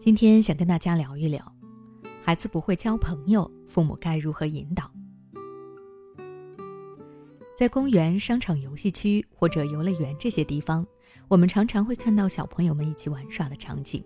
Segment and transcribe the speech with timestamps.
[0.00, 1.54] 今天想跟大家聊一聊，
[2.22, 4.90] 孩子不会交朋友，父母该如何引导？
[7.54, 10.86] 在公园、商场、游戏区或者游乐园这些地方，
[11.28, 14.02] 我们常常会看到小朋友们一起玩耍的场景。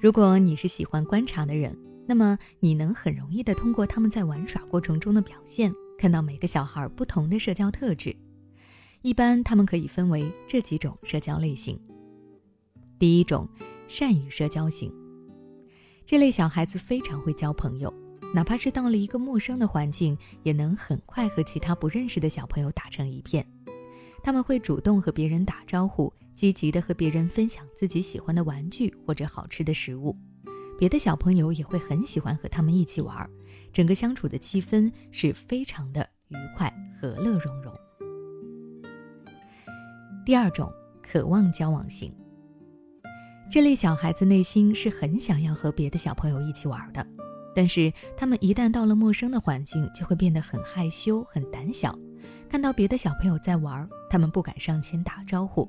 [0.00, 8.12] 如果你是喜欢观察的人，那么你能很容易的通过他们在玩耍过程中的表现，看到每个小孩不同的社交特质。
[9.02, 11.80] 一般他们可以分为这几种社交类型。
[12.98, 13.48] 第一种，
[13.90, 14.88] 善于社交型。
[16.06, 17.92] 这类小孩子非常会交朋友，
[18.32, 23.44] 哪怕是到了一个陌生的环境，也能很快和其他不认识的小朋友打成一片。
[24.22, 30.16] 他们会主动和别人打招呼，积极的和别人分享自己喜欢的玩具或者好吃的食物。
[30.78, 33.28] 别的小朋友也会很喜欢和他们一起玩，
[33.72, 37.74] 整个相处的气氛是非常的愉快、和乐融融。
[40.24, 40.72] 第二种，
[41.02, 42.14] 渴望交往型。
[43.50, 47.04] 这类小孩子内心是很想要和别的小朋友一起玩的，
[47.52, 51.98] 但是他们一旦到了陌生的环境，就会变得很害羞、很胆小。
[52.48, 55.68] 看到别的小朋友在玩，他们不敢上前打招呼，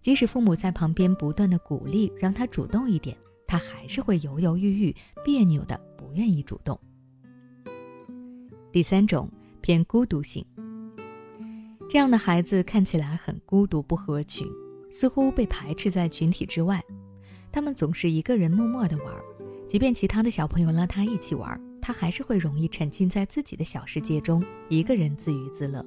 [0.00, 6.78] 即使父母在旁边不断的鼓励，让他主动一点，他还是会犹犹豫豫、别扭的，不愿意主动。
[8.70, 9.28] 第三种，
[9.60, 10.46] 偏孤独型。
[11.90, 14.46] 这样的孩子看起来很孤独、不合群，
[14.92, 16.80] 似乎被排斥在群体之外。
[17.56, 19.06] 他们总是一个人默默地玩，
[19.66, 25.82] 即便其他的小朋友拉他一起玩，他还是会容易沉浸在自己的小世界中，一个人自娱自乐。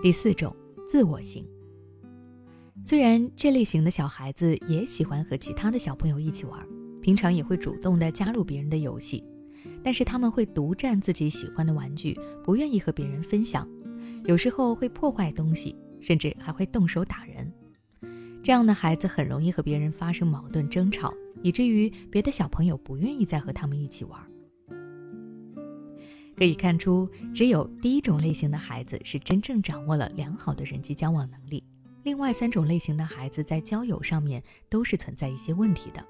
[0.00, 0.54] 第四种，
[0.88, 1.44] 自我型。
[2.84, 6.64] 虽然这类型的小孩子也喜欢和其他的小朋友一起玩，
[7.02, 9.24] 平常也会主动的加入别人的游戏，
[9.82, 13.68] 但是他们会独占自己喜欢的玩具，不愿意和别人分享，
[14.22, 17.52] 有时候会破坏东西，甚至还会动手打人。
[18.46, 24.20] 这样的孩子很容易和别人发生矛盾争吵，以至于别的小朋友不愿意再和他们一起玩。
[26.36, 31.64] 可以看出，只有第一种类型的孩子是真正掌握了良好的人际交往能力，
[32.04, 36.06] 另外三种类型的孩子在交友上面都是存在一些问题的。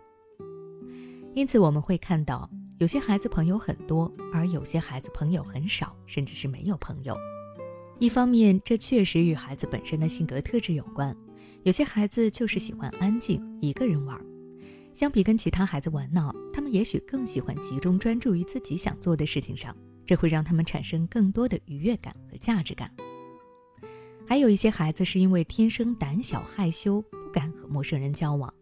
[1.34, 7.16] 因此，我们会看到有些孩子朋友很多，而有些孩子朋友很少，甚至是没有朋友。
[7.99, 11.16] 一方面，这确实与孩子本身的性格特质有关。
[11.66, 14.16] 有些孩子就是喜欢安静一个人玩，
[14.94, 19.76] 相比跟其他孩子玩闹，他们也许更喜欢集中专注于自己想做的事情上，
[20.06, 22.88] 这会让他们产生更多的愉悦感和价值感。
[24.28, 28.55] 还有一些孩子是因为天生胆小害羞，不敢和陌生人交往。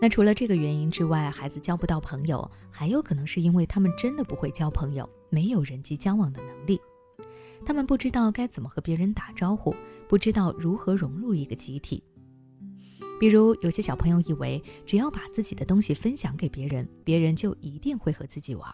[0.00, 6.80] 那除了这个原因之外，孩子交不到朋友，还有可能是因为他们真的不会交朋友，没有人际交往的能力。
[7.64, 9.72] 他们不知道该怎么和别人打招呼，
[10.08, 12.02] 不知道如何融入一个集体。
[13.20, 18.72] 比如，有些小朋友以为只要把自己的东西分享给别人，别人就一定会和自己玩。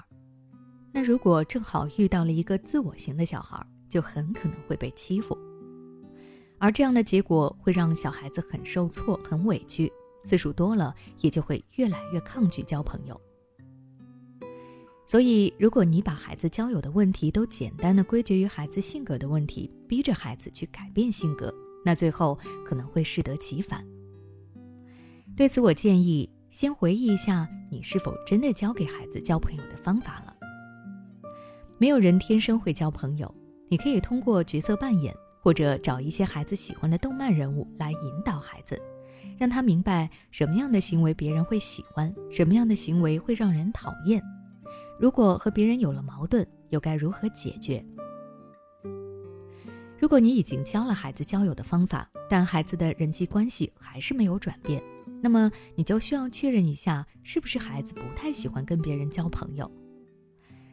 [0.92, 5.36] 那如果正好遇到了一个自我型的小孩，就很可能会被欺负。
[6.58, 9.92] 而这样的结果会让小孩子很受挫、很委屈，
[10.24, 13.20] 次数多了，也就会越来越抗拒交朋友。
[15.06, 21.52] 所以，如果你把孩子交友的问题都简单的归结于孩子性格的问题，逼着孩子去改变性格，
[21.84, 23.84] 那最后可能会适得其反。
[25.36, 30.34] 对此，我建议先回忆一下，你是否真的教给孩子交朋友的方法了？
[31.76, 33.32] 没有人天生会交朋友，
[33.68, 38.80] 你可以通过角色扮演，或者找一些孩子喜欢的动漫人物来引导孩子，
[39.36, 44.22] 让他明白什么样的行为别人会喜欢，什么样的行为会让人讨厌。
[44.98, 47.84] 如果和别人有了矛盾，又该如何解决？
[49.98, 54.82] 如果你已经教了孩子交友的方法，但孩子的人际关系还是没有转变，
[55.22, 59.70] 那么你就需要确认一下，是不是孩子不太喜欢跟别人交朋友。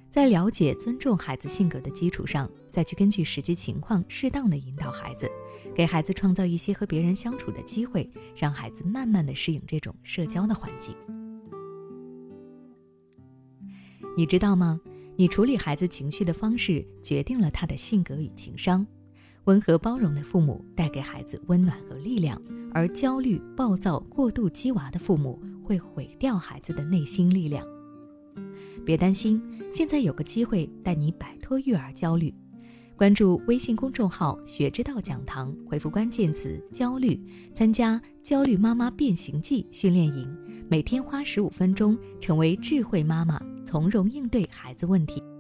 [0.10, 5.30] 在了解、尊重孩子性格的基础上，再去根据实际情况适当的引导孩子，
[5.74, 10.94] 给孩子创造一些和别人相处的机会，让孩子慢慢的适应这种社交的环境。
[14.18, 14.80] 你知道吗？
[15.16, 18.86] 你处理孩子情绪的方式决定了他的性格与情商。
[19.46, 22.40] 温和包容的父母带给孩子温暖和力量，
[22.74, 27.66] 而焦虑、暴躁、过度激娃的父母会毁掉孩子的内心力量。
[28.86, 29.42] 别担心，
[29.74, 32.34] 现在有个机会带你摆脱育儿焦虑。
[32.96, 37.20] 关注微信公众号“学之道讲堂”，回复关键词“焦虑”，
[37.52, 40.38] 参加《焦虑妈妈变形记》训练营，
[40.70, 43.42] 每天花十五分钟，成为智慧妈妈。
[43.66, 45.31] 从容应对孩子问题。